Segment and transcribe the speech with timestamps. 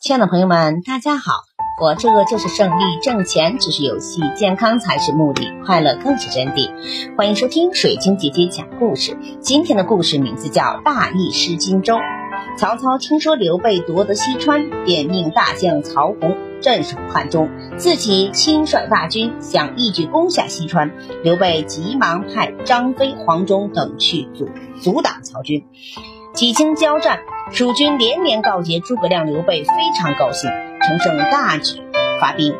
[0.00, 1.32] 亲爱的朋友们，大家好！
[1.76, 6.70] 活着就是胜利，挣钱只是游戏，健康才是目的，快乐更是真谛。
[7.16, 9.18] 欢迎收听水晶姐姐讲故事。
[9.40, 11.96] 今天的故事名字叫《大意失荆州》。
[12.56, 20.92] 曹操听说刘备夺得西川，便命大将曹洪镇守汉中，自己亲率大军想一举攻下西川。
[21.24, 24.48] 刘备急忙派张飞、黄忠等去阻
[24.80, 25.66] 阻挡曹军。
[26.38, 30.48] 几经交战，蜀军连连告捷，诸葛亮、刘备非常高兴，
[30.80, 31.82] 乘胜大举
[32.20, 32.54] 发兵，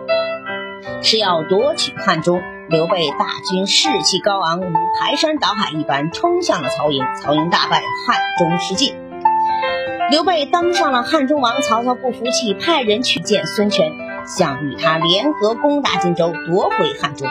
[1.00, 2.42] 是要夺取汉中。
[2.68, 8.96] 刘备大军士气高昂，如排山倒海一般冲向了曹营，曹营大败，汉中失尽。
[10.10, 13.92] 刘备当上了汉中王，曹操不服气，派人去见孙权，
[14.28, 17.26] 想与他联合攻打荆州，夺回汉中。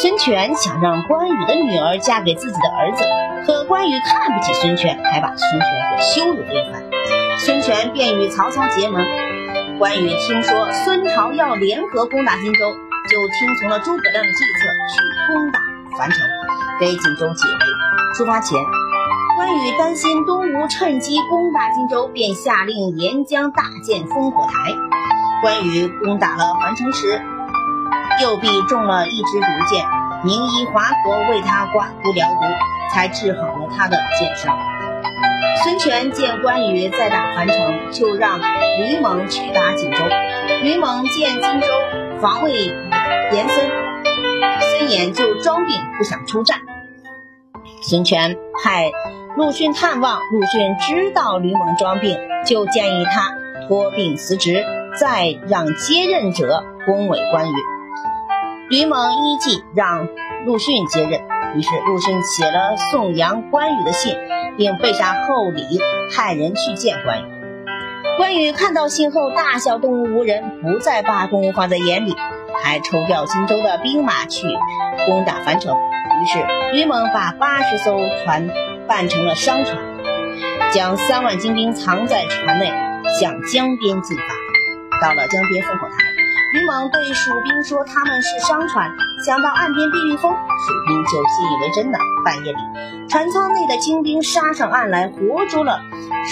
[0.00, 3.04] 孙权想让关羽的女儿嫁给自己的儿子，
[3.46, 6.82] 可关羽看不起孙权，还把孙权给羞辱了一番。
[7.38, 9.04] 孙权便与曹操结盟。
[9.78, 12.72] 关羽听说孙曹要联合攻打荆州，
[13.10, 15.58] 就听从了诸葛亮的计策，去攻打
[15.98, 16.20] 樊城，
[16.80, 18.16] 给荆州解围。
[18.16, 18.58] 出发前，
[19.36, 24.72] 关羽担心东吴趁机攻打荆州，便下令沿江大建烽火台。
[25.42, 27.20] 关羽攻打了樊城时，
[28.22, 29.86] 右臂中了一支毒箭，
[30.24, 32.40] 名医华佗为他刮骨疗毒，
[32.92, 34.58] 才治好了他的箭伤。
[35.62, 39.98] 孙权见关羽在打樊城，就让吕蒙去打荆州。
[40.62, 41.66] 吕蒙见荆州
[42.20, 42.52] 防卫
[43.32, 43.70] 严森，
[44.60, 46.60] 孙衍就装病不想出战。
[47.82, 48.90] 孙权派
[49.36, 53.34] 陆逊探望，陆逊知道吕蒙装病，就建议他
[53.66, 54.64] 托病辞职，
[54.98, 57.54] 再让接任者恭维关羽。
[58.70, 60.08] 吕蒙依计，让
[60.44, 61.20] 陆逊接任。
[61.54, 64.16] 于是陆逊写了颂扬关羽的信，
[64.56, 65.62] 并备下厚礼，
[66.14, 67.24] 派人去见关羽。
[68.18, 72.14] 关羽看到信后大笑，动物无人，不再把公务放在眼里，
[72.62, 74.46] 还抽调荆州的兵马去
[75.06, 75.74] 攻打樊城。
[75.74, 76.38] 于是
[76.72, 78.50] 吕蒙把八十艘船
[78.88, 79.78] 办成了商船，
[80.72, 82.72] 将三万精兵藏在船内，
[83.20, 84.35] 向江边进发。
[85.00, 85.96] 到了江边烽火台。
[86.52, 88.90] 吕蒙对蜀兵说：“他们是商船，
[89.24, 91.98] 想到岸边避避风。”蜀兵就信以为真了。
[92.24, 92.58] 半夜里，
[93.08, 95.80] 船舱内的精兵杀上岸来，活捉了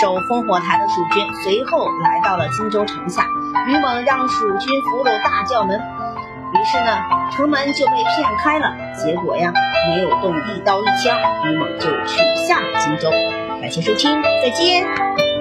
[0.01, 1.27] 守烽火台的蜀军。
[1.43, 3.27] 随后来到了荆州城下，
[3.67, 6.97] 吕蒙让蜀军俘虏大叫门，于是呢，
[7.33, 8.73] 城门就被骗开了。
[8.97, 9.53] 结果呀，
[9.89, 13.11] 没有动一刀一枪，吕蒙就取下了荆州。
[13.61, 15.34] 感谢收听，再见。